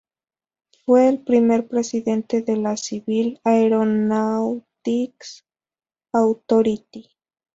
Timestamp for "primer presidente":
1.19-2.41